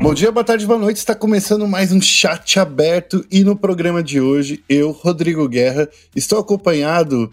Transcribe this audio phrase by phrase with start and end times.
[0.00, 0.98] Bom dia, boa tarde, boa noite.
[0.98, 6.38] Está começando mais um chat aberto e no programa de hoje eu, Rodrigo Guerra, estou
[6.38, 7.32] acompanhado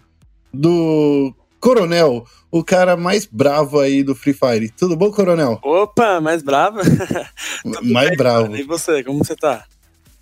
[0.52, 4.68] do Coronel, o cara mais bravo aí do Free Fire.
[4.70, 5.58] Tudo bom, Coronel?
[5.62, 6.78] Opa, mais bravo?
[7.82, 8.56] mais bem, bravo.
[8.56, 9.64] E você, como você tá?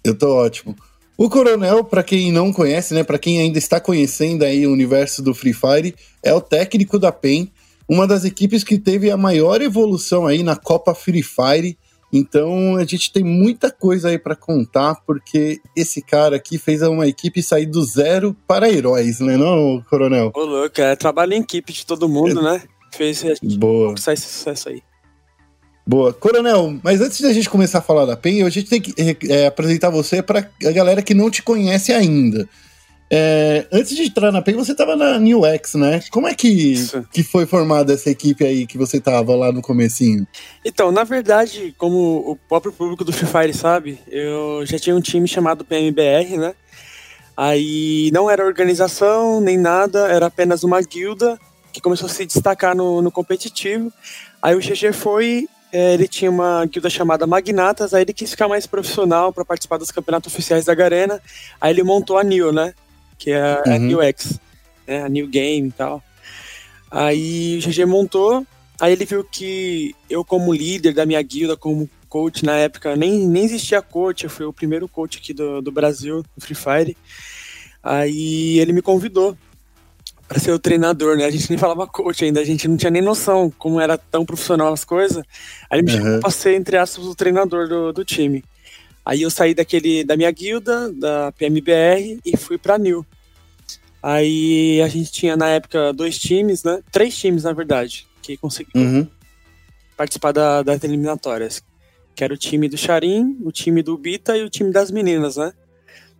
[0.04, 0.76] Eu tô ótimo.
[1.16, 5.22] O Coronel, para quem não conhece, né, para quem ainda está conhecendo aí o universo
[5.22, 7.50] do Free Fire, é o técnico da PEN,
[7.88, 11.76] uma das equipes que teve a maior evolução aí na Copa Free Fire.
[12.12, 17.06] Então a gente tem muita coisa aí para contar, porque esse cara aqui fez uma
[17.06, 20.30] equipe sair do zero para heróis, né, não, Coronel?
[20.34, 22.42] Ô, louco, é trabalho em equipe de todo mundo, é.
[22.42, 22.62] né?
[22.94, 23.94] Fez gente Boa.
[23.94, 24.82] esse sucesso aí.
[25.86, 26.12] Boa.
[26.12, 28.94] Coronel, mas antes da gente começar a falar da PEN, a gente tem que
[29.30, 32.48] é, apresentar você para a galera que não te conhece ainda.
[33.14, 36.00] É, antes de entrar na PEN, você estava na New X, né?
[36.10, 36.76] Como é que,
[37.12, 40.26] que foi formada essa equipe aí que você estava lá no comecinho?
[40.64, 45.00] Então, na verdade, como o próprio público do Free Fire sabe, eu já tinha um
[45.02, 46.54] time chamado PMBR, né?
[47.36, 51.38] Aí não era organização nem nada, era apenas uma guilda
[51.70, 53.92] que começou a se destacar no, no competitivo.
[54.40, 58.48] Aí o GG foi é, ele tinha uma guilda chamada Magnatas, aí ele quis ficar
[58.48, 61.20] mais profissional para participar dos campeonatos oficiais da Garena,
[61.58, 62.74] aí ele montou a New, né?
[63.22, 63.74] Que é a, uhum.
[63.74, 64.40] a New X,
[64.84, 65.04] né?
[65.04, 66.02] A New Game e tal.
[66.90, 68.44] Aí o GG montou,
[68.80, 73.26] aí ele viu que eu como líder da minha guilda, como coach na época, nem,
[73.28, 76.96] nem existia coach, eu fui o primeiro coach aqui do, do Brasil, do Free Fire.
[77.80, 79.38] Aí ele me convidou
[80.26, 81.24] para ser o treinador, né?
[81.24, 84.26] A gente nem falava coach ainda, a gente não tinha nem noção como era tão
[84.26, 85.22] profissional as coisas.
[85.70, 88.42] Aí ele me chamou pra ser, entre aspas, o treinador do, do time.
[89.04, 93.04] Aí eu saí daquele, da minha guilda, da PMBR, e fui pra New.
[94.02, 96.82] Aí a gente tinha na época dois times, né?
[96.90, 99.08] Três times, na verdade, que conseguiram uhum.
[99.96, 101.62] participar da, das eliminatórias.
[102.14, 105.36] Que era o time do Charim, o time do Bita e o time das meninas,
[105.36, 105.52] né?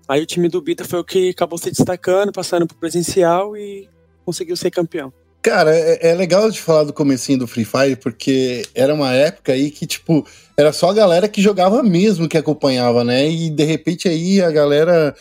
[0.09, 3.89] Aí o time do Bita foi o que acabou se destacando, passando pro presencial e
[4.25, 5.13] conseguiu ser campeão.
[5.43, 9.53] Cara, é, é, legal de falar do comecinho do Free Fire, porque era uma época
[9.53, 10.25] aí que, tipo,
[10.57, 13.29] era só a galera que jogava mesmo que acompanhava, né?
[13.29, 15.13] E de repente aí a galera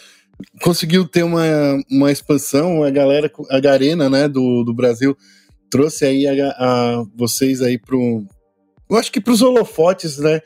[0.62, 1.44] conseguiu ter uma,
[1.90, 5.18] uma expansão, a galera, a Garena, né, do, do Brasil,
[5.72, 8.24] trouxe aí a, a vocês aí pro.
[8.88, 10.40] Eu acho que pros holofotes, né?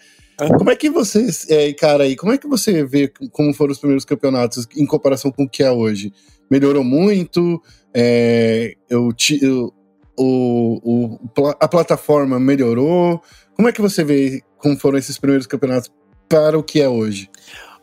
[0.58, 3.80] Como é que vocês, é, cara, aí, como é que você vê como foram os
[3.80, 6.14] primeiros campeonatos em comparação com o que é hoje?
[6.50, 7.62] Melhorou muito?
[7.94, 9.74] É, eu, eu,
[10.18, 11.20] o, o,
[11.60, 13.22] a plataforma melhorou?
[13.56, 15.92] Como é que você vê como foram esses primeiros campeonatos
[16.28, 17.30] para o que é hoje?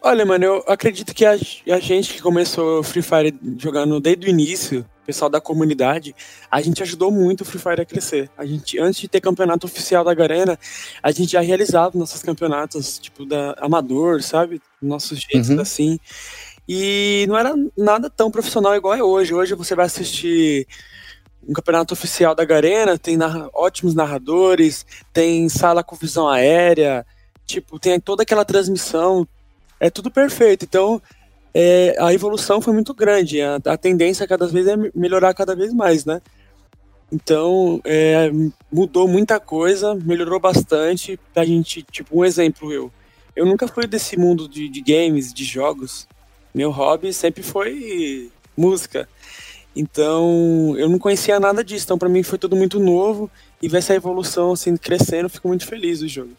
[0.04, 4.28] Olha, mano, eu acredito que a, a gente que começou Free Fire jogando desde o
[4.28, 6.12] início, o pessoal da comunidade,
[6.50, 8.28] a gente ajudou muito o Free Fire a crescer.
[8.36, 10.58] A gente, antes de ter campeonato oficial da Garena,
[11.00, 14.60] a gente já realizava nossos campeonatos, tipo, da amador, sabe?
[14.80, 15.60] Nossos jeitos uhum.
[15.60, 16.00] assim.
[16.68, 19.34] E não era nada tão profissional igual é hoje.
[19.34, 20.66] Hoje você vai assistir
[21.46, 27.04] um campeonato oficial da Garena, tem narra ótimos narradores, tem sala com visão aérea,
[27.44, 29.26] tipo, tem toda aquela transmissão,
[29.80, 30.64] é tudo perfeito.
[30.64, 31.02] Então,
[31.52, 35.72] é, a evolução foi muito grande, a, a, tendência cada vez é melhorar cada vez
[35.74, 36.22] mais, né?
[37.10, 38.30] Então, é,
[38.72, 41.20] mudou muita coisa, melhorou bastante.
[41.36, 42.90] A gente, tipo, um exemplo, eu.
[43.36, 46.06] Eu nunca fui desse mundo de, de games, de jogos
[46.54, 49.08] meu hobby sempre foi música.
[49.74, 51.84] Então, eu não conhecia nada disso.
[51.84, 53.30] Então, para mim foi tudo muito novo
[53.60, 56.32] e ver essa evolução assim crescendo, fico muito feliz do jogo.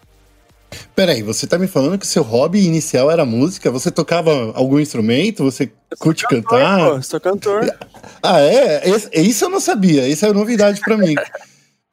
[0.96, 3.72] Peraí, você tá me falando que seu hobby inicial era música?
[3.72, 5.44] Você tocava algum instrumento?
[5.44, 6.90] Você curte cantor, cantar?
[6.90, 7.66] Pô, sou cantor.
[8.26, 8.84] Ah, é?
[9.16, 10.08] Isso eu não sabia.
[10.08, 11.14] Isso é novidade para mim.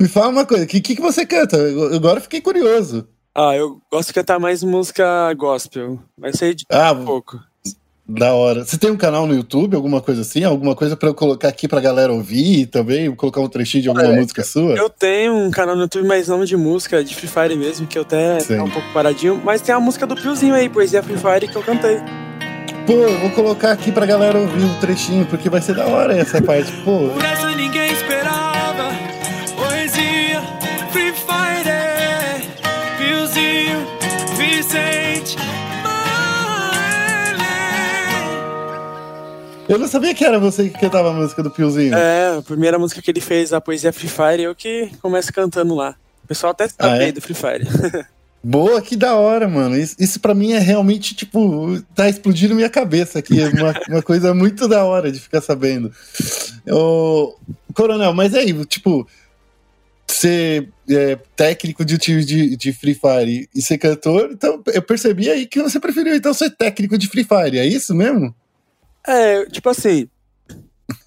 [0.00, 1.56] me fala uma coisa, o que, que você canta?
[1.56, 3.08] Eu agora fiquei curioso.
[3.34, 5.98] Ah, eu gosto de cantar mais música gospel.
[6.16, 7.40] Vai ser de ah, pouco.
[8.12, 8.64] Da hora.
[8.64, 10.42] Você tem um canal no YouTube, alguma coisa assim?
[10.42, 13.14] Alguma coisa para eu colocar aqui pra galera ouvir também?
[13.14, 14.74] Colocar um trechinho de alguma é, música sua?
[14.74, 17.96] Eu tenho um canal no YouTube, mas não de música, de Free Fire mesmo, que
[17.96, 19.40] eu até tá um pouco paradinho.
[19.44, 21.98] Mas tem a música do Piozinho aí, Poesia Free Fire, que eu cantei.
[22.86, 26.16] Pô, eu vou colocar aqui pra galera ouvir um trechinho, porque vai ser da hora
[26.16, 26.72] essa parte.
[26.84, 27.10] Pô.
[27.10, 28.19] Por essa ninguém esperava.
[39.70, 41.94] Eu não sabia que era você que cantava a música do Piozinho.
[41.94, 45.76] É, a primeira música que ele fez, a poesia Free Fire, eu que começo cantando
[45.76, 45.94] lá.
[46.24, 47.12] O pessoal até sabe ah, é?
[47.12, 47.68] do Free Fire.
[48.42, 49.76] Boa, que da hora, mano.
[49.76, 53.40] Isso, isso para mim é realmente, tipo, tá explodindo minha cabeça aqui.
[53.40, 55.92] É uma, uma coisa muito da hora de ficar sabendo.
[56.68, 57.36] Ô,
[57.72, 59.06] Coronel, mas aí, tipo,
[60.08, 65.30] ser é, técnico de time de, de Free Fire e ser cantor, então eu percebi
[65.30, 68.34] aí que você preferiu então ser técnico de Free Fire, é isso mesmo?
[69.06, 70.08] É, tipo assim,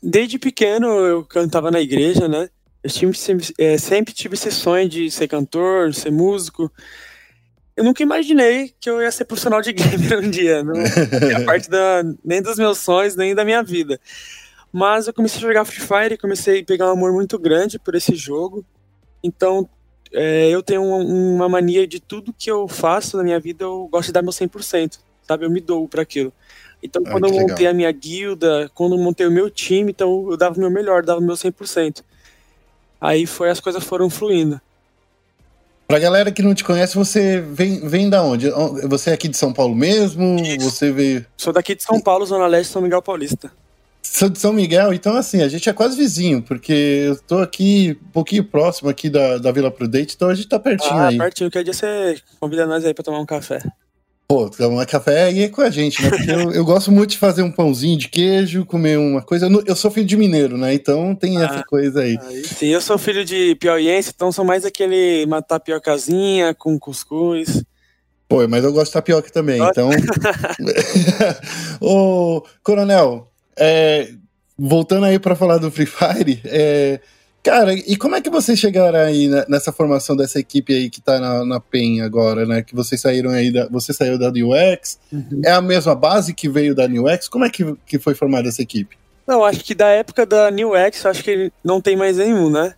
[0.02, 2.50] desde pequeno eu cantava na igreja, né?
[2.84, 6.72] Eu sempre, é, sempre tive esse sonho de ser cantor, ser músico.
[7.76, 10.64] Eu nunca imaginei que eu ia ser profissional de gamer um dia.
[10.64, 14.00] Não a parte da, nem dos meus sonhos, nem da minha vida.
[14.72, 17.80] Mas eu comecei a jogar Free Fire e comecei a pegar um amor muito grande
[17.80, 18.66] por esse jogo.
[19.24, 19.70] Então,
[20.12, 23.88] é, eu tenho uma, uma, mania de tudo que eu faço na minha vida, eu
[23.88, 25.46] gosto de dar meu 100%, sabe?
[25.46, 26.34] Eu me dou para aquilo.
[26.84, 27.72] Então, ah, quando eu montei legal.
[27.72, 31.02] a minha guilda, quando eu montei o meu time, então eu dava o meu melhor,
[31.02, 32.04] dava o meu 100%.
[33.00, 34.60] Aí foi, as coisas foram fluindo.
[35.88, 38.50] Pra galera que não te conhece, você vem, vem da onde?
[38.88, 40.40] Você é aqui de São Paulo mesmo?
[40.40, 40.70] Isso.
[40.70, 41.26] Você veio.
[41.38, 43.52] Sou daqui de São Paulo, Zona Leste, São Miguel Paulista.
[44.02, 47.98] Sou de São Miguel, então assim, a gente é quase vizinho, porque eu tô aqui
[48.06, 51.18] um pouquinho próximo aqui da, da Vila Prudente, então a gente tá pertinho ah, aí.
[51.18, 53.64] pertinho, que dia você convida nós aí pra tomar um café.
[54.34, 56.10] Pô, tomar café aí é com a gente, né?
[56.10, 59.48] Porque eu, eu, gosto muito de fazer um pãozinho de queijo, comer uma coisa.
[59.64, 60.74] Eu sou filho de mineiro, né?
[60.74, 62.18] Então tem ah, essa coisa aí.
[62.20, 62.44] aí.
[62.44, 67.64] Sim, eu sou filho de piauiense, então sou mais aquele uma tapiocazinha com cuscuz.
[68.28, 69.92] Pô, mas eu gosto de tapioca também, então.
[71.80, 74.14] Ô, Coronel, é,
[74.58, 77.00] voltando aí para falar do Free Fire, é,
[77.44, 81.20] cara, e como é que vocês chegaram aí nessa formação dessa equipe aí que tá
[81.20, 82.62] na, na PEN agora, né?
[82.62, 85.42] Que vocês saíram aí, da, você saiu da UX, uhum.
[85.44, 87.28] é a mesma base que veio da New X?
[87.28, 88.98] Como é que, que foi formada essa equipe?
[89.28, 92.74] Não, acho que da época da New X, acho que não tem mais nenhum, né?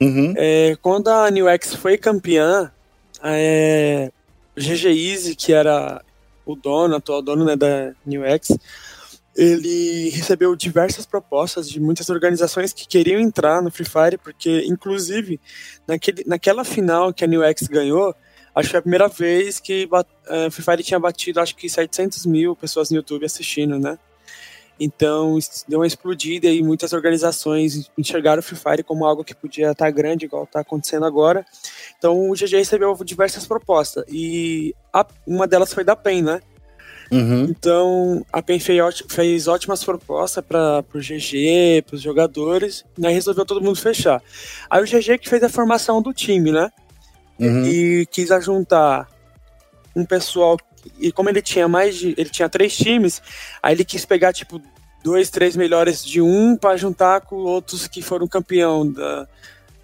[0.00, 0.32] Uhum.
[0.36, 2.70] É, quando a New X foi campeã,
[3.22, 4.10] é,
[4.56, 6.00] GG Easy, que era
[6.46, 8.56] o dono, atual dono né, da New X,
[9.36, 15.40] ele recebeu diversas propostas de muitas organizações que queriam entrar no Free Fire, porque, inclusive,
[15.86, 18.14] naquele, naquela final que a New X ganhou,
[18.54, 22.26] acho que foi a primeira vez que uh, Free Fire tinha batido, acho que 700
[22.26, 23.98] mil pessoas no YouTube assistindo, né?
[24.78, 25.38] Então,
[25.68, 29.90] deu uma explodida e muitas organizações enxergaram o Free Fire como algo que podia estar
[29.90, 31.46] grande, igual está acontecendo agora.
[31.96, 36.40] Então, o GG recebeu diversas propostas e a, uma delas foi da PEN, né?
[37.14, 37.44] Uhum.
[37.44, 43.62] Então, a PEN fez, ótimas propostas para o GG, para os jogadores, né, resolveu todo
[43.62, 44.20] mundo fechar.
[44.68, 46.70] Aí o GG que fez a formação do time, né?
[47.38, 47.66] Uhum.
[47.66, 49.08] E quis juntar
[49.94, 50.58] um pessoal.
[50.98, 52.14] E como ele tinha mais de.
[52.16, 53.22] Ele tinha três times,
[53.62, 54.60] aí ele quis pegar, tipo,
[55.04, 59.28] dois, três melhores de um para juntar com outros que foram campeão da,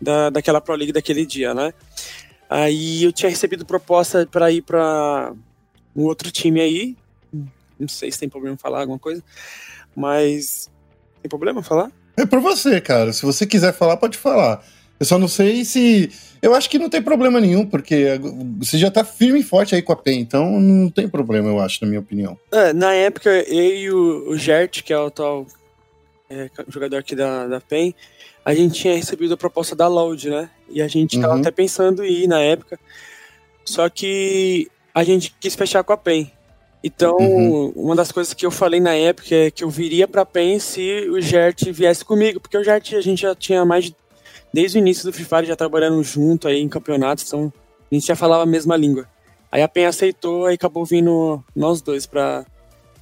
[0.00, 1.72] da, daquela Pro League daquele dia, né?
[2.48, 5.32] Aí eu tinha recebido proposta para ir para
[5.94, 6.96] um outro time aí,
[7.80, 9.22] não sei se tem problema falar alguma coisa,
[9.96, 10.70] mas
[11.22, 11.90] tem problema falar?
[12.16, 13.12] É por você, cara.
[13.12, 14.64] Se você quiser falar, pode falar.
[14.98, 16.10] Eu só não sei se.
[16.42, 18.20] Eu acho que não tem problema nenhum, porque
[18.58, 21.58] você já tá firme e forte aí com a PEN, então não tem problema, eu
[21.58, 22.38] acho, na minha opinião.
[22.52, 25.46] É, na época, eu e o, Gert, que é o atual
[26.28, 27.94] é, jogador aqui da, da PEN,
[28.44, 30.50] a gente tinha recebido a proposta da Loud, né?
[30.68, 31.22] E a gente uhum.
[31.22, 32.78] tava até pensando em ir na época.
[33.64, 36.30] Só que a gente quis fechar com a PEN.
[36.82, 37.72] Então, uhum.
[37.76, 41.08] uma das coisas que eu falei na época é que eu viria para PEN se
[41.10, 43.96] o Gert viesse comigo, porque o Gert a gente já tinha mais de,
[44.52, 47.52] desde o início do Free Fire já trabalhando junto aí em campeonatos, então
[47.90, 49.06] a gente já falava a mesma língua.
[49.52, 52.46] Aí a PEN aceitou e acabou vindo nós dois pra,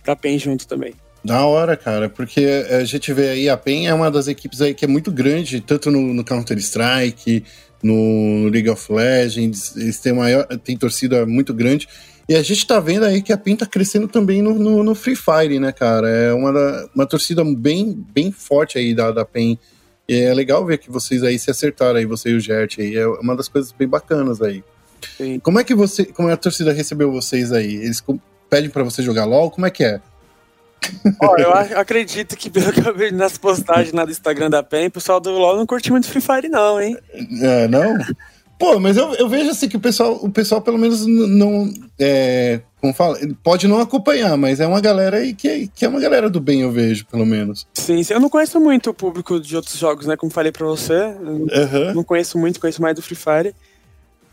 [0.02, 0.95] pra PEN junto também.
[1.23, 4.73] Da hora, cara, porque a gente vê aí, a PEN é uma das equipes aí
[4.73, 7.45] que é muito grande, tanto no, no Counter-Strike,
[7.83, 7.95] no,
[8.45, 11.88] no, League of Legends, eles têm, maior, têm torcida muito grande,
[12.28, 14.94] e a gente tá vendo aí que a PEN tá crescendo também no, no, no
[14.94, 16.08] Free Fire, né, cara?
[16.08, 19.58] É uma, uma torcida bem, bem forte aí da, da PEN.
[20.06, 22.97] E é legal ver que vocês aí se acertaram aí, você e o Gert aí.
[22.97, 24.62] É uma das coisas bem bacanas aí.
[25.16, 25.38] Sim.
[25.38, 26.04] Como é que você.
[26.04, 27.76] Como é a torcida recebeu vocês aí?
[27.76, 28.02] Eles
[28.50, 29.50] pedem para você jogar LOL?
[29.50, 30.00] Como é que é?
[31.20, 34.88] Olha, eu acredito que pelo que eu vejo nas postagens lá do Instagram da PEN,
[34.88, 36.97] o pessoal do LOL não curte muito Free Fire, não, hein?
[37.42, 37.99] É, não?
[38.59, 41.73] Pô, mas eu, eu vejo assim que o pessoal, o pessoal pelo menos não.
[41.99, 46.00] É, como fala, pode não acompanhar, mas é uma galera aí que, que é uma
[46.00, 47.67] galera do bem, eu vejo, pelo menos.
[47.75, 48.15] Sim, sim.
[48.15, 50.17] eu não conheço muito o público de outros jogos, né?
[50.17, 50.93] Como falei pra você.
[50.93, 51.95] Uhum.
[51.95, 53.55] Não conheço muito, conheço mais do Free Fire.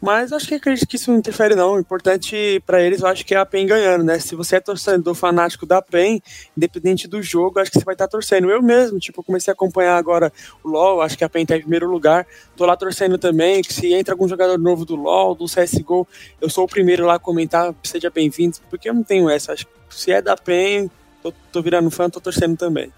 [0.06, 1.74] Mas acho que acredito que isso não interfere, não.
[1.74, 4.20] O importante para eles, eu acho que é a PEN ganhando, né?
[4.20, 6.22] Se você é torcedor fanático da PEN,
[6.56, 8.52] independente do jogo, acho que você vai estar tá torcendo.
[8.52, 10.32] Eu mesmo, tipo, comecei a acompanhar agora
[10.64, 12.28] o LoL, acho que a PEN tá em primeiro lugar.
[12.56, 16.08] Tô lá torcendo também, que se entra algum jogador novo do LoL, do CSGO,
[16.40, 19.54] eu sou o primeiro lá a comentar, seja bem-vindo, porque eu não tenho essa.
[19.54, 20.88] Acho que se é da PEN,
[21.24, 22.94] tô, tô virando fã, tô torcendo também.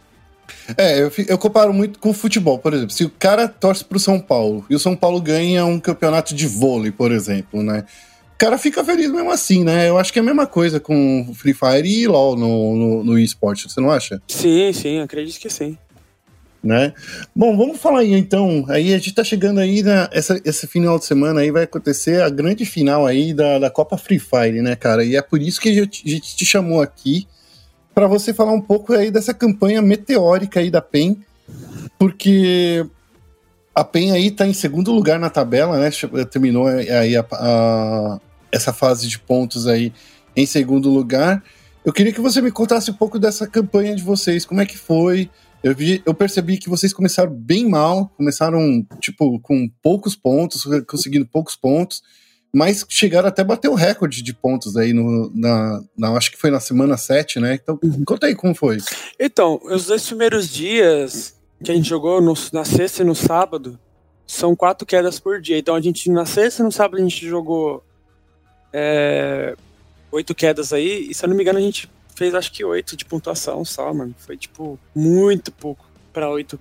[0.77, 2.91] É, eu, eu, comparo muito com o futebol, por exemplo.
[2.91, 6.47] Se o cara torce pro São Paulo e o São Paulo ganha um campeonato de
[6.47, 7.85] vôlei, por exemplo, né?
[8.33, 9.89] O cara fica feliz mesmo assim, né?
[9.89, 13.19] Eu acho que é a mesma coisa com Free Fire e LoL no, no, no
[13.19, 14.21] esporte, você não acha?
[14.27, 15.77] Sim, sim, acredito que sim.
[16.63, 16.93] Né?
[17.35, 18.65] Bom, vamos falar aí então.
[18.67, 22.21] Aí a gente tá chegando aí na, essa, esse final de semana aí vai acontecer
[22.21, 25.03] a grande final aí da, da Copa Free Fire, né, cara?
[25.03, 27.27] E é por isso que a gente, a gente te chamou aqui
[27.97, 31.17] para você falar um pouco aí dessa campanha meteórica aí da PEN,
[31.97, 32.85] porque
[33.73, 35.89] a PEN aí tá em segundo lugar na tabela, né?
[36.29, 38.19] Terminou aí a, a,
[38.51, 39.91] essa fase de pontos aí
[40.35, 41.43] em segundo lugar.
[41.83, 44.77] Eu queria que você me contasse um pouco dessa campanha de vocês, como é que
[44.77, 45.27] foi?
[45.63, 51.25] Eu, vi, eu percebi que vocês começaram bem mal, começaram, tipo, com poucos pontos, conseguindo
[51.25, 52.03] poucos pontos,
[52.57, 56.49] mas chegaram até bater o recorde de pontos aí no, na, na, acho que foi
[56.49, 57.53] na semana 7, né?
[57.53, 58.03] Então, uhum.
[58.03, 58.79] conta aí como foi.
[59.19, 63.79] Então, os dois primeiros dias que a gente jogou, no, na sexta e no sábado,
[64.25, 65.55] são quatro quedas por dia.
[65.55, 67.83] Então, a gente, na sexta e no sábado, a gente jogou
[68.73, 69.55] é,
[70.11, 72.97] oito quedas aí, e se eu não me engano, a gente fez acho que oito
[72.97, 74.15] de pontuação só, mano.
[74.17, 76.59] Foi, tipo, muito pouco para oito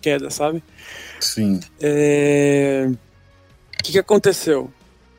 [0.00, 0.62] quedas, sabe?
[1.18, 1.58] Sim.
[1.80, 2.88] É...
[2.88, 4.72] O que, que aconteceu?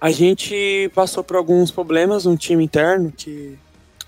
[0.04, 3.58] A gente passou por alguns problemas no time interno, que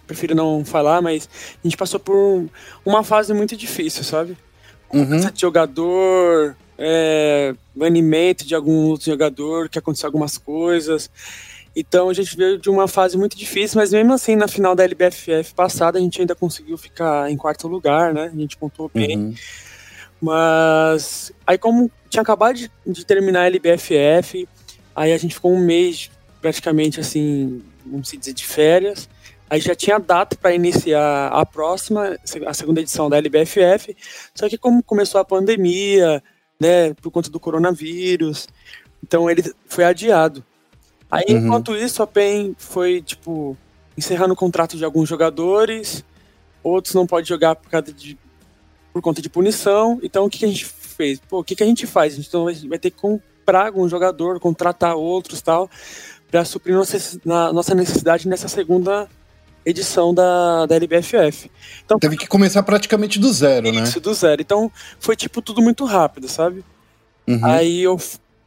[0.06, 1.30] prefiro não falar, mas
[1.64, 2.50] a gente passou por
[2.86, 4.38] uma fase muito difícil, sabe?
[4.94, 5.22] Uhum.
[5.22, 11.10] De jogador, é, banimento de algum outro jogador, que aconteceu algumas coisas.
[11.74, 14.84] Então a gente veio de uma fase muito difícil, mas mesmo assim, na final da
[14.84, 18.30] LBFF passada, a gente ainda conseguiu ficar em quarto lugar, né?
[18.34, 19.18] A gente pontuou bem.
[19.18, 19.36] Uhum.
[20.20, 24.46] Mas aí como tinha acabado de, de terminar a LBFF,
[24.96, 26.10] Aí a gente ficou um mês
[26.42, 29.10] praticamente assim, vamos dizer, de férias.
[29.50, 33.96] Aí já tinha data para iniciar a próxima, a segunda edição da LBFF.
[34.34, 36.24] Só que como começou a pandemia,
[36.60, 38.48] né, por conta do coronavírus,
[39.04, 40.44] então ele foi adiado.
[41.12, 41.46] Aí uhum.
[41.46, 43.56] enquanto isso a PEN foi tipo
[43.98, 46.04] encerrando o contrato de alguns jogadores,
[46.64, 48.18] outros não pode jogar por causa de
[48.92, 50.00] por conta de punição.
[50.02, 51.20] Então o que, que a gente fez?
[51.20, 52.14] Pô, o que, que a gente faz?
[52.14, 52.98] A gente então vai ter que
[53.46, 55.70] comprar um jogador, contratar outros tal,
[56.30, 59.08] para suprir nossa necessidade nessa segunda
[59.64, 61.52] edição da, da LBFF.
[61.84, 63.84] Então, Teve que começar praticamente do zero, isso, né?
[63.84, 64.42] Isso, do zero.
[64.42, 66.64] Então foi tipo tudo muito rápido, sabe?
[67.28, 67.46] Uhum.
[67.46, 68.00] Aí eu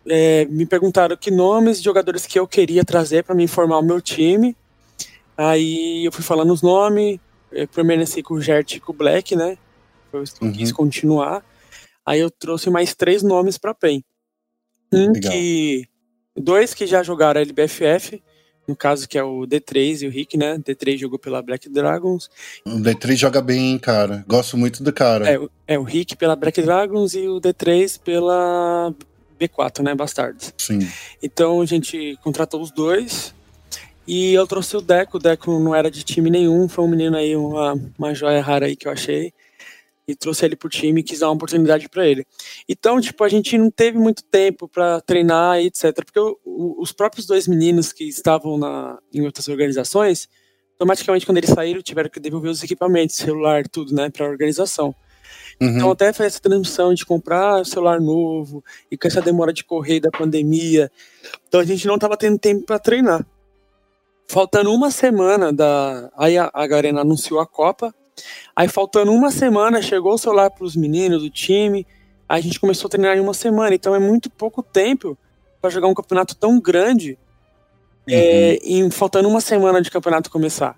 [0.09, 3.83] é, me perguntaram que nomes de jogadores que eu queria trazer para me informar o
[3.83, 4.57] meu time.
[5.37, 7.19] Aí eu fui falando os nomes,
[7.73, 9.57] permaneci com o Gert e com o Black, né?
[10.12, 10.52] Eu uhum.
[10.52, 11.45] quis continuar.
[12.07, 14.02] Aí eu trouxe mais três nomes para PEN.
[14.92, 15.33] Um Legal.
[15.33, 15.88] que.
[16.37, 18.23] Dois que já jogaram a LBFF,
[18.66, 20.57] no caso que é o D3 e o Rick, né?
[20.59, 22.30] D3 jogou pela Black Dragons.
[22.64, 24.25] O D3 joga bem, cara.
[24.28, 25.28] Gosto muito do cara.
[25.28, 28.95] É, é o Rick pela Black Dragons e o D3 pela
[29.40, 29.95] B4, né?
[29.95, 30.54] Bastards.
[30.59, 30.87] Sim.
[31.23, 33.35] Então a gente contratou os dois.
[34.07, 35.16] E eu trouxe o Deco.
[35.16, 36.68] O Deco não era de time nenhum.
[36.68, 39.33] Foi um menino aí, uma, uma joia rara aí que eu achei
[40.08, 42.26] e trouxe ele pro time e quis dar uma oportunidade para ele.
[42.66, 45.94] Então, tipo, a gente não teve muito tempo para treinar e etc.
[46.02, 50.26] Porque o, o, os próprios dois meninos que estavam na, em outras organizações,
[50.72, 54.94] automaticamente quando eles saíram, tiveram que devolver os equipamentos, celular, tudo, né, para a organização.
[55.60, 55.76] Uhum.
[55.76, 60.00] Então, até foi essa transição de comprar celular novo e com essa demora de correr
[60.00, 60.90] da pandemia.
[61.46, 63.26] Então, a gente não estava tendo tempo para treinar.
[64.26, 66.10] Faltando uma semana da.
[66.16, 67.94] Aí a, a Garena anunciou a Copa,
[68.54, 71.87] Aí, faltando uma semana, chegou o celular para os meninos do time.
[72.28, 73.75] Aí a gente começou a treinar em uma semana.
[73.75, 75.16] Então, é muito pouco tempo
[75.60, 77.18] para jogar um campeonato tão grande,
[78.08, 78.14] uhum.
[78.14, 80.76] é, em, faltando uma semana de campeonato começar.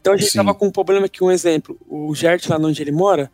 [0.00, 2.92] Então, a gente estava com um problema que, um exemplo, o Gert, lá onde ele
[2.92, 3.30] mora,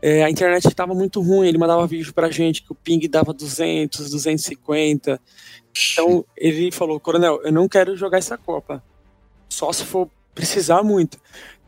[0.00, 1.48] é, a internet estava muito ruim.
[1.48, 5.20] Ele mandava vídeo pra gente que o ping dava 200, 250.
[5.92, 8.82] Então, ele falou: Coronel, eu não quero jogar essa Copa.
[9.48, 11.18] Só se for precisar muito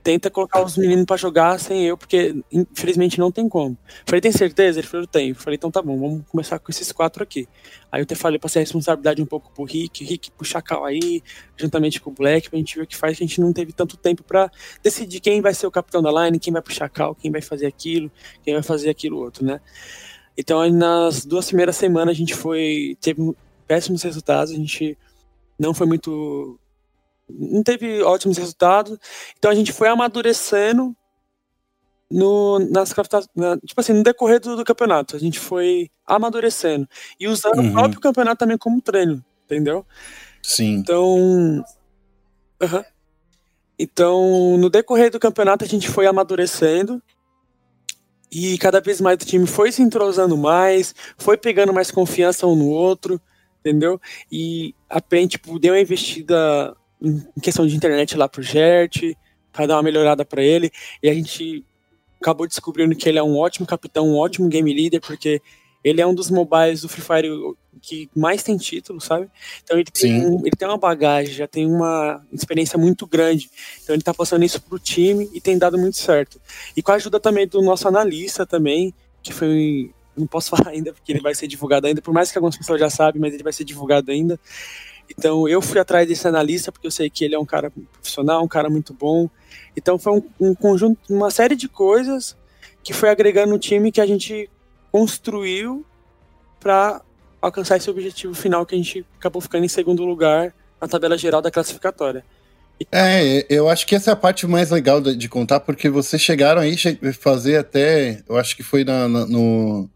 [0.02, 3.76] tenta colocar os meninos para jogar sem eu, porque infelizmente não tem como.
[4.06, 4.78] Falei, tem certeza?
[4.80, 5.34] Ele falou, tenho.
[5.34, 7.46] Falei, então tá bom, vamos começar com esses quatro aqui.
[7.92, 11.22] Aí eu até falei, passei a responsabilidade um pouco pro Rick, Rick pro Chacal aí,
[11.56, 13.72] juntamente com o Black, pra gente ver o que faz, que a gente não teve
[13.72, 14.50] tanto tempo para
[14.82, 17.66] decidir quem vai ser o capitão da line, quem vai pro Chacal, quem vai fazer
[17.66, 18.10] aquilo,
[18.42, 19.60] quem vai fazer aquilo outro, né?
[20.36, 23.34] Então nas duas primeiras semanas a gente foi, teve
[23.66, 24.96] péssimos resultados, a gente
[25.58, 26.58] não foi muito
[27.38, 28.98] não teve ótimos resultados.
[29.38, 30.94] Então a gente foi amadurecendo
[32.10, 32.92] no, nas
[33.36, 35.14] na, tipo assim, no decorrer do, do, campeonato.
[35.14, 37.68] A gente foi amadurecendo e usando uhum.
[37.68, 39.86] o próprio campeonato também como treino, entendeu?
[40.42, 40.74] Sim.
[40.74, 41.64] Então.
[42.62, 42.84] Uhum.
[43.78, 47.02] Então, no decorrer do campeonato, a gente foi amadurecendo.
[48.30, 52.54] E cada vez mais o time foi se entrosando mais, foi pegando mais confiança um
[52.54, 53.20] no outro,
[53.58, 54.00] entendeu?
[54.30, 59.14] E a PEN, tipo, deu uma investida em questão de internet lá pro Gert,
[59.52, 60.70] para dar uma melhorada para ele.
[61.02, 61.64] E a gente
[62.20, 65.40] acabou descobrindo que ele é um ótimo capitão, um ótimo game leader, porque
[65.82, 67.28] ele é um dos mobiles do Free Fire
[67.80, 69.28] que mais tem título, sabe?
[69.62, 73.50] Então ele tem, um, ele tem uma bagagem, já tem uma experiência muito grande.
[73.82, 76.40] Então ele tá passando isso pro time e tem dado muito certo.
[76.76, 78.92] E com a ajuda também do nosso analista também,
[79.22, 82.36] que foi não posso falar ainda porque ele vai ser divulgado ainda, por mais que
[82.36, 84.38] algumas pessoas já sabem, mas ele vai ser divulgado ainda.
[85.10, 88.44] Então eu fui atrás desse analista porque eu sei que ele é um cara profissional,
[88.44, 89.28] um cara muito bom.
[89.76, 92.36] Então foi um, um conjunto, uma série de coisas
[92.82, 94.48] que foi agregando no time que a gente
[94.90, 95.84] construiu
[96.58, 97.02] para
[97.40, 101.42] alcançar esse objetivo final que a gente acabou ficando em segundo lugar na tabela geral
[101.42, 102.24] da classificatória.
[102.90, 106.62] É, eu acho que essa é a parte mais legal de, contar, porque vocês chegaram
[106.62, 106.76] aí
[107.12, 109.90] fazer até, eu acho que foi na, na, no,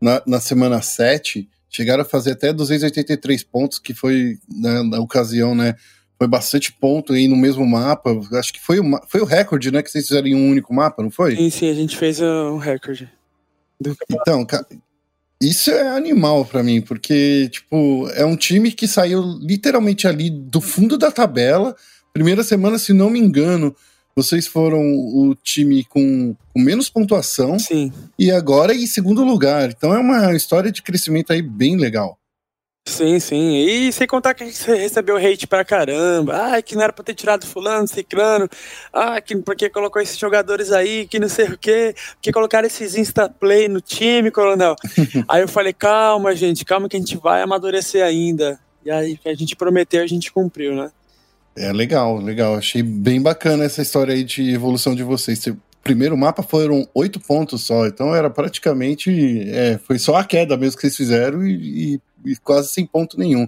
[0.00, 5.54] na, na semana 7, chegaram a fazer até 283 pontos, que foi na, na, ocasião,
[5.54, 5.76] né?
[6.18, 8.10] Foi bastante ponto aí no mesmo mapa.
[8.32, 9.82] Acho que foi o, foi o recorde, né?
[9.82, 11.36] Que vocês fizeram em um único mapa, não foi?
[11.36, 13.08] Sim, sim, a gente fez um recorde.
[14.10, 14.46] Então,
[15.42, 20.60] isso é animal para mim, porque, tipo, é um time que saiu literalmente ali do
[20.60, 21.74] fundo da tabela.
[22.12, 23.74] Primeira semana, se não me engano,
[24.14, 27.58] vocês foram o time com, com, menos pontuação.
[27.58, 27.92] Sim.
[28.18, 29.70] E agora em segundo lugar.
[29.70, 32.18] Então é uma história de crescimento aí bem legal.
[32.86, 33.56] Sim, sim.
[33.56, 36.56] E sem contar que a gente recebeu hate pra caramba.
[36.56, 38.48] Ah, que não era pra ter tirado fulano, ciclano.
[38.92, 41.94] Ah, que porque colocou esses jogadores aí, que não sei o quê.
[42.20, 44.74] Que colocaram esses insta-play no time, coronel.
[45.28, 48.58] aí eu falei, calma, gente, calma que a gente vai amadurecer ainda.
[48.84, 50.90] E aí, que a gente prometeu, a gente cumpriu, né?
[51.56, 52.54] É legal, legal.
[52.54, 55.44] Achei bem bacana essa história aí de evolução de vocês.
[55.46, 59.48] O primeiro mapa foram oito pontos só, então era praticamente.
[59.50, 63.18] É, foi só a queda mesmo que vocês fizeram e, e e quase sem ponto
[63.18, 63.46] nenhum.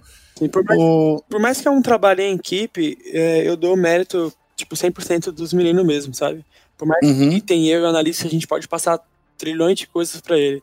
[0.50, 1.23] Por, mais, o...
[1.28, 5.52] por, mais, que é um trabalho em equipe, é, eu dou mérito, tipo, 100% dos
[5.52, 6.45] meninos mesmo, sabe?
[6.76, 7.30] Por mais uhum.
[7.30, 9.00] que tem eu e o analista, a gente pode passar
[9.38, 10.62] trilhões de coisas para ele.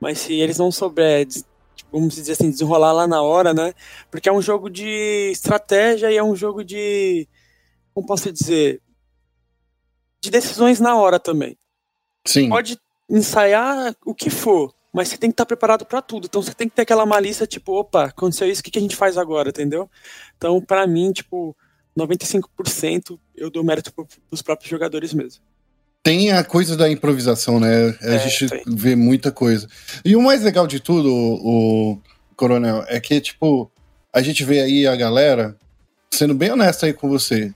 [0.00, 1.46] Mas se eles não souber, tipo,
[1.92, 3.72] vamos dizer assim, desenrolar lá na hora, né?
[4.10, 7.28] Porque é um jogo de estratégia e é um jogo de.
[7.94, 8.80] Como posso dizer?
[10.20, 11.56] De decisões na hora também.
[12.26, 12.48] Sim.
[12.48, 16.26] Pode ensaiar o que for, mas você tem que estar preparado para tudo.
[16.26, 18.82] Então você tem que ter aquela malícia, tipo, opa, aconteceu isso, o que, que a
[18.82, 19.88] gente faz agora, entendeu?
[20.36, 21.56] Então, para mim, tipo,
[21.96, 23.92] 95% eu dou mérito
[24.28, 25.42] pros próprios jogadores mesmo.
[26.08, 27.94] Tem a coisa da improvisação, né?
[28.00, 29.68] A é, gente vê muita coisa.
[30.02, 31.98] E o mais legal de tudo, o, o
[32.34, 33.70] Coronel, é que, tipo,
[34.10, 35.54] a gente vê aí a galera,
[36.10, 37.52] sendo bem honesto aí com você,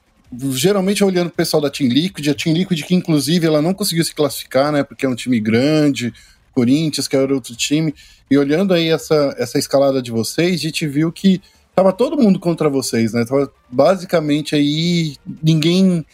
[0.51, 4.05] geralmente olhando o pessoal da Team Liquid, a Team Liquid que inclusive ela não conseguiu
[4.05, 6.12] se classificar, né, porque é um time grande,
[6.53, 7.95] Corinthians, que era outro time.
[8.31, 11.41] E olhando aí essa, essa escalada de vocês, a gente viu que
[11.75, 13.25] tava todo mundo contra vocês, né?
[13.25, 16.05] Tava basicamente aí ninguém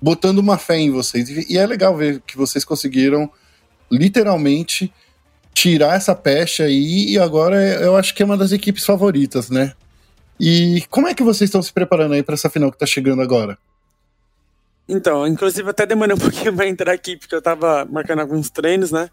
[0.00, 1.28] botando uma fé em vocês.
[1.48, 3.30] E é legal ver que vocês conseguiram
[3.90, 4.92] literalmente
[5.54, 9.72] tirar essa pecha aí e agora eu acho que é uma das equipes favoritas, né?
[10.38, 13.22] E como é que vocês estão se preparando aí para essa final que tá chegando
[13.22, 13.56] agora?
[14.88, 18.90] Então, inclusive até demorei um pouquinho para entrar aqui porque eu tava marcando alguns treinos,
[18.90, 19.08] né?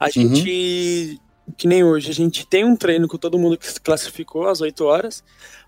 [0.00, 0.10] A uhum.
[0.10, 1.20] gente,
[1.56, 4.60] que nem hoje, a gente tem um treino com todo mundo que se classificou às
[4.60, 5.22] 8 horas,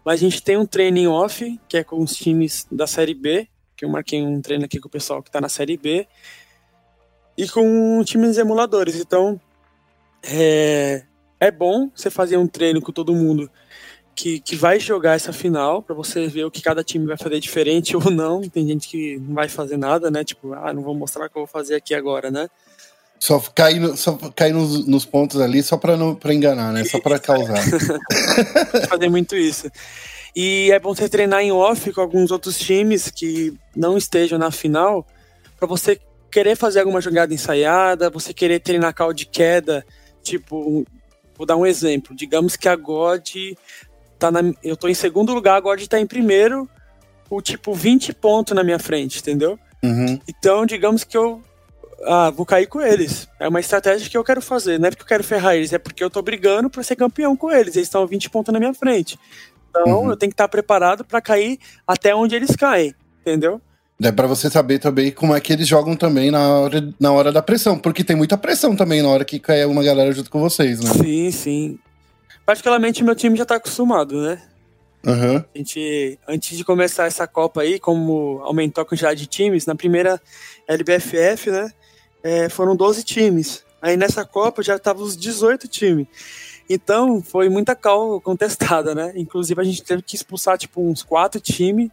[0.04, 3.14] mas a gente tem um treino em off, que é com os times da Série
[3.14, 3.46] B,
[3.84, 6.06] que eu marquei um treino aqui com o pessoal que está na Série B,
[7.36, 8.96] e com times emuladores.
[8.96, 9.38] Então,
[10.22, 11.02] é,
[11.38, 13.50] é bom você fazer um treino com todo mundo
[14.14, 17.40] que, que vai jogar essa final, para você ver o que cada time vai fazer
[17.40, 18.40] diferente ou não.
[18.42, 20.24] Tem gente que não vai fazer nada, né?
[20.24, 22.48] Tipo, ah, não vou mostrar o que eu vou fazer aqui agora, né?
[23.18, 26.84] Só cair, no, só cair nos, nos, pontos ali só para pra enganar, né?
[26.84, 27.56] Só para causar.
[28.88, 29.70] Fazer muito isso.
[30.34, 34.50] E é bom você treinar em off com alguns outros times que não estejam na
[34.50, 35.06] final,
[35.56, 39.86] para você querer fazer alguma jogada ensaiada, você querer treinar call de queda,
[40.22, 40.84] tipo,
[41.36, 42.16] vou dar um exemplo.
[42.16, 43.28] Digamos que a God
[44.18, 44.40] tá na.
[44.62, 46.68] Eu tô em segundo lugar, a God tá em primeiro,
[47.30, 49.58] o tipo 20 pontos na minha frente, entendeu?
[49.82, 50.18] Uhum.
[50.26, 51.40] Então, digamos que eu
[52.04, 53.28] ah, vou cair com eles.
[53.38, 54.78] É uma estratégia que eu quero fazer.
[54.78, 57.36] Não é porque eu quero ferrar eles, é porque eu tô brigando para ser campeão
[57.36, 57.76] com eles.
[57.76, 59.18] Eles estão 20 pontos na minha frente.
[59.74, 60.10] Então uhum.
[60.10, 63.60] eu tenho que estar preparado para cair até onde eles caem, entendeu?
[64.02, 67.32] É para você saber também como é que eles jogam também na hora, na hora
[67.32, 70.40] da pressão, porque tem muita pressão também na hora que cai uma galera junto com
[70.40, 70.90] vocês, né?
[70.92, 71.78] Sim, sim.
[72.44, 74.42] Particularmente meu time já tá acostumado, né?
[75.06, 75.36] Uhum.
[75.36, 79.74] A gente, antes de começar essa Copa aí, como aumentou a quantidade de times, na
[79.74, 80.20] primeira
[80.68, 81.70] LBFF, né?
[82.24, 83.62] é, foram 12 times.
[83.82, 86.06] Aí nessa Copa já estavam os 18 times.
[86.68, 89.12] Então foi muita cal contestada, né?
[89.16, 91.90] Inclusive a gente teve que expulsar tipo uns quatro times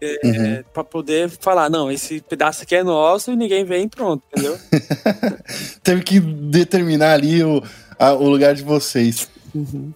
[0.00, 0.64] é, uhum.
[0.74, 4.58] para poder falar, não, esse pedaço aqui é nosso e ninguém vem pronto, entendeu?
[5.82, 7.62] teve que determinar ali o,
[7.98, 9.28] a, o lugar de vocês.
[9.54, 9.92] Uhum.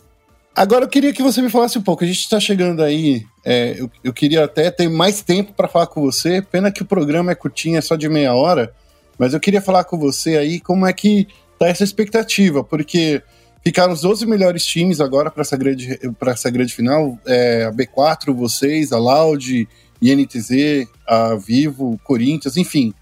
[0.54, 2.02] Agora eu queria que você me falasse um pouco.
[2.02, 3.24] A gente está chegando aí.
[3.44, 6.42] É, eu, eu, queria até ter mais tempo para falar com você.
[6.42, 8.72] Pena que o programa é curtinho, é só de meia hora.
[9.18, 13.22] Mas eu queria falar com você aí como é que tá essa expectativa, porque
[13.64, 17.18] ficaram os 12 melhores times agora para essa grande essa grande final.
[17.26, 19.68] É, a B4, vocês, a Loud,
[20.00, 22.94] INTZ, a Vivo, Corinthians, enfim.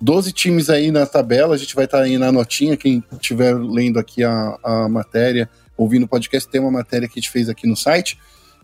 [0.00, 3.54] 12 times aí na tabela, a gente vai estar tá aí na notinha, quem estiver
[3.54, 7.48] lendo aqui a, a matéria ouvindo o podcast, tem uma matéria que a gente fez
[7.48, 8.18] aqui no site.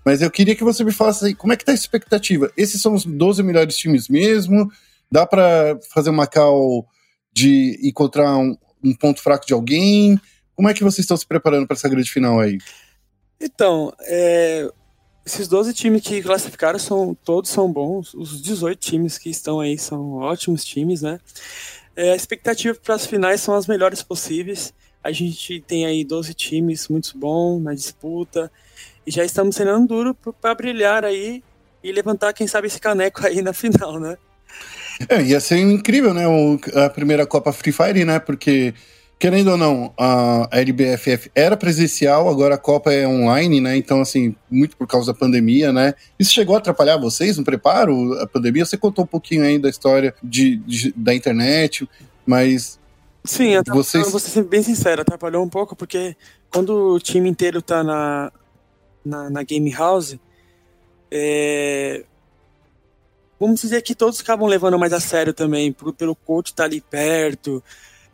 [0.05, 2.51] Mas eu queria que você me falasse aí, como é que tá a expectativa?
[2.57, 4.71] Esses são os 12 melhores times mesmo?
[5.11, 6.87] Dá para fazer uma call
[7.33, 10.19] de encontrar um, um, ponto fraco de alguém?
[10.55, 12.59] Como é que vocês estão se preparando para essa grande final aí?
[13.41, 14.71] Então, é,
[15.25, 18.15] esses 12 times que classificaram são todos são bons.
[18.15, 21.19] Os 18 times que estão aí são ótimos times, né?
[21.95, 24.73] É, a expectativa para as finais são as melhores possíveis.
[25.03, 28.51] A gente tem aí 12 times muito bons na disputa
[29.07, 31.43] e já estamos treinando duro para brilhar aí
[31.83, 34.17] e levantar, quem sabe, esse caneco aí na final, né?
[35.09, 36.27] É, ia ser incrível, né?
[36.29, 38.21] O, a primeira Copa Free Fire, né?
[38.21, 38.73] Porque,
[39.23, 43.77] querendo ou não, a, LBFF era presencial, agora a Copa é online, né?
[43.77, 45.95] Então, assim, muito por causa da pandemia, né?
[46.19, 48.15] Isso chegou a atrapalhar vocês no preparo?
[48.15, 48.65] A pandemia?
[48.65, 51.89] Você contou um pouquinho aí da história de, de da internet,
[52.27, 52.81] mas
[53.25, 54.11] Sim, Vocês...
[54.11, 56.17] vou ser bem sincero, atrapalhou um pouco, porque
[56.51, 58.33] quando o time inteiro tá na,
[59.05, 60.19] na, na Game House,
[61.13, 62.05] é...
[63.39, 66.69] vamos dizer que todos acabam levando mais a sério também, por, pelo coach estar tá
[66.69, 67.63] ali perto,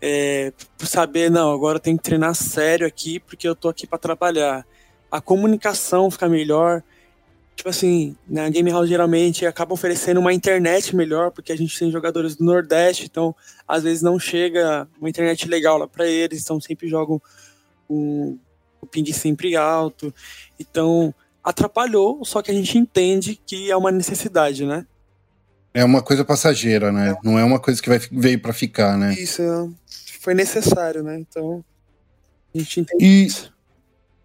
[0.00, 3.98] é, saber, não, agora eu tenho que treinar sério aqui, porque eu tô aqui para
[3.98, 4.66] trabalhar.
[5.10, 6.82] A comunicação fica melhor,
[7.56, 11.90] tipo assim, na Game House geralmente acaba oferecendo uma internet melhor, porque a gente tem
[11.90, 13.34] jogadores do Nordeste, então
[13.66, 17.20] às vezes não chega uma internet legal lá para eles, então sempre jogam
[17.88, 18.38] com
[18.80, 20.14] o ping sempre alto.
[20.60, 24.86] Então atrapalhou, só que a gente entende que é uma necessidade, né?
[25.78, 27.10] É uma coisa passageira, né?
[27.10, 27.16] É.
[27.22, 29.14] Não é uma coisa que vai, veio para ficar, né?
[29.14, 29.72] Isso,
[30.20, 31.18] foi necessário, né?
[31.20, 31.64] Então
[32.52, 33.26] a gente entende e...
[33.26, 33.56] isso.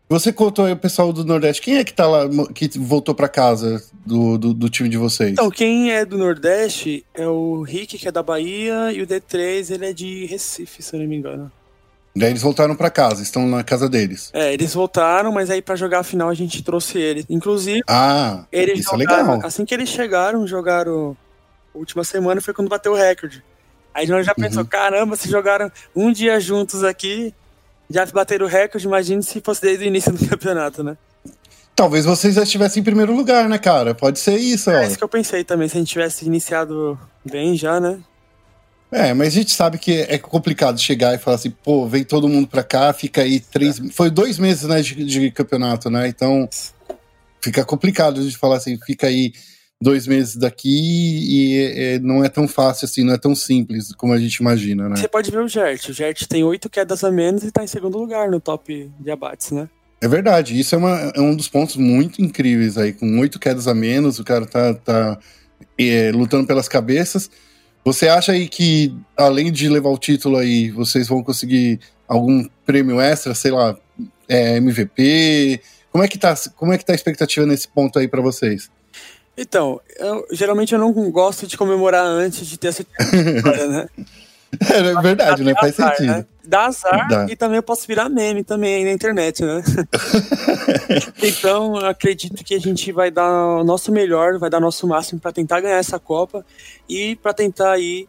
[0.10, 1.62] Você contou aí o pessoal do Nordeste.
[1.62, 5.32] Quem é que tá lá, que voltou para casa do, do, do, time de vocês?
[5.32, 9.72] Então, quem é do Nordeste é o Rick, que é da Bahia, e o D3,
[9.72, 11.52] ele é de Recife, se eu não me engano.
[12.16, 14.30] Daí eles voltaram para casa, estão na casa deles.
[14.34, 17.26] É, eles voltaram, mas aí para jogar a final a gente trouxe eles.
[17.30, 19.48] Inclusive, ah, eles isso jogaram, é legal.
[19.48, 21.18] Assim que eles chegaram, jogaram.
[21.74, 23.44] Última semana foi quando bateu o recorde.
[23.94, 24.44] Aí nós já uhum.
[24.44, 27.34] pensou, caramba, se jogaram um dia juntos aqui,
[27.90, 30.98] já bateram o recorde, imagine se fosse desde o início do campeonato, né?
[31.76, 33.96] Talvez vocês já estivessem em primeiro lugar, né, cara?
[33.96, 34.88] Pode ser isso, É ó.
[34.88, 38.00] isso que eu pensei também, se a gente tivesse iniciado bem já, né?
[38.92, 42.30] É, mas a gente sabe que é complicado chegar e falar assim, pô, vem todo
[42.30, 43.80] mundo pra cá, fica aí três.
[43.80, 43.90] É.
[43.90, 46.08] Foi dois meses né, de, de campeonato, né?
[46.08, 46.48] Então
[47.42, 49.34] fica complicado de falar assim, fica aí
[49.84, 54.14] dois meses daqui e, e, não é tão fácil assim, não é tão simples como
[54.14, 54.96] a gente imagina, né?
[54.96, 55.90] Você pode ver o Gert.
[55.90, 59.12] O Gert tem oito quedas a menos e tá em segundo lugar no top de
[59.12, 59.70] abates, né?
[60.02, 62.94] É verdade, isso é, uma, é um dos pontos muito incríveis aí.
[62.94, 65.20] Com oito quedas a menos, o cara tá, tá
[65.78, 67.30] é, lutando pelas cabeças.
[67.86, 73.00] Você acha aí que, além de levar o título aí, vocês vão conseguir algum prêmio
[73.00, 73.78] extra, sei lá,
[74.28, 75.62] é, MVP?
[75.92, 78.70] Como é que tá, como é que tá a expectativa nesse ponto aí para vocês?
[79.38, 83.88] Então, eu, geralmente eu não gosto de comemorar antes de ter essa vitória, né?
[84.70, 85.54] É verdade, né?
[85.60, 86.14] Faz azar, sentido.
[86.14, 86.26] Né?
[86.46, 87.26] Dá azar Dá.
[87.28, 89.64] e também eu posso virar meme também na internet, né?
[91.24, 94.88] então, eu acredito que a gente vai dar o nosso melhor, vai dar o nosso
[94.88, 96.46] máximo para tentar ganhar essa Copa
[96.88, 98.08] e para tentar aí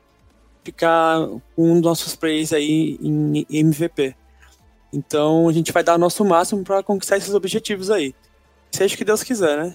[0.63, 1.19] ficar
[1.57, 4.15] com um dos nossos plays aí em MVP.
[4.93, 8.15] Então, a gente vai dar o nosso máximo para conquistar esses objetivos aí.
[8.71, 9.75] Seja o que Deus quiser, né?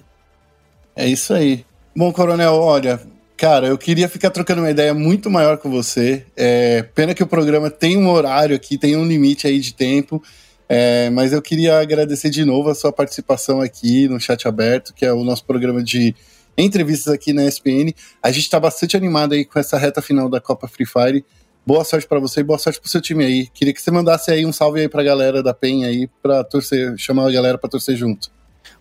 [1.00, 1.66] É isso aí.
[1.96, 3.00] Bom, Coronel, olha,
[3.38, 6.26] cara, eu queria ficar trocando uma ideia muito maior com você.
[6.36, 10.22] É, pena que o programa tem um horário aqui, tem um limite aí de tempo.
[10.68, 15.06] É, mas eu queria agradecer de novo a sua participação aqui no Chat Aberto, que
[15.06, 16.14] é o nosso programa de
[16.58, 17.96] entrevistas aqui na SPN.
[18.22, 21.24] A gente está bastante animado aí com essa reta final da Copa Free Fire.
[21.66, 23.48] Boa sorte para você e boa sorte pro seu time aí.
[23.54, 26.94] Queria que você mandasse aí um salve aí pra galera da PEN aí, pra torcer,
[26.98, 28.38] chamar a galera para torcer junto.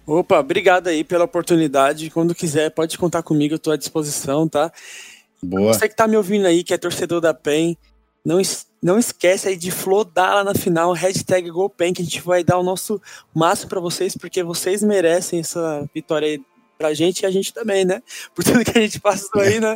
[0.09, 2.09] Opa, obrigado aí pela oportunidade.
[2.09, 4.73] Quando quiser, pode contar comigo, eu estou à disposição, tá?
[5.43, 5.75] Boa.
[5.75, 7.77] Você que tá me ouvindo aí, que é torcedor da PEN,
[8.25, 8.41] não,
[8.83, 12.57] não esquece aí de flodar lá na final, hashtag GoPen, que a gente vai dar
[12.57, 12.99] o nosso
[13.35, 16.41] máximo para vocês, porque vocês merecem essa vitória aí
[16.79, 18.03] pra gente e a gente também, né?
[18.35, 19.73] Por tudo que a gente passou aí, né?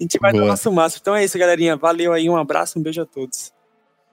[0.00, 0.44] A gente vai Boa.
[0.44, 1.00] dar o nosso máximo.
[1.02, 1.76] Então é isso, galerinha.
[1.76, 3.52] Valeu aí, um abraço, um beijo a todos.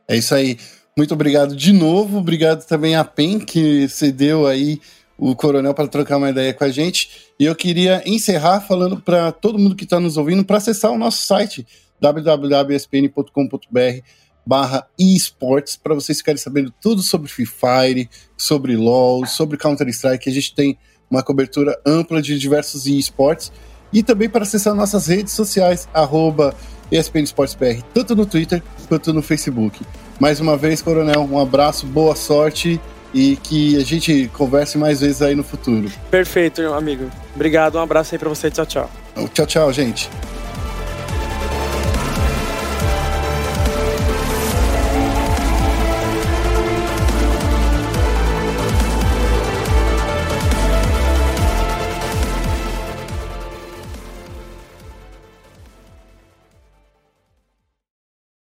[0.05, 0.60] É isso aí.
[0.97, 2.17] Muito obrigado de novo.
[2.17, 4.81] Obrigado também a PEN, que cedeu aí
[5.21, 7.29] o Coronel para trocar uma ideia com a gente.
[7.39, 10.97] E eu queria encerrar falando para todo mundo que está nos ouvindo para acessar o
[10.97, 11.63] nosso site
[12.01, 13.29] www.espn.com.br
[14.43, 20.27] barra esportes para vocês ficarem sabendo tudo sobre Free Fire, sobre LoL, sobre Counter-Strike.
[20.27, 20.75] A gente tem
[21.07, 23.51] uma cobertura ampla de diversos esportes
[23.93, 26.55] e também para acessar nossas redes sociais, arroba
[26.91, 27.25] ESPN
[27.93, 29.86] tanto no Twitter quanto no Facebook.
[30.19, 32.81] Mais uma vez, Coronel, um abraço, boa sorte
[33.13, 35.89] e que a gente converse mais vezes aí no futuro.
[36.10, 37.10] Perfeito, amigo.
[37.36, 38.91] Obrigado, um abraço aí para você, tchau, tchau.
[39.34, 40.10] Tchau, tchau, gente.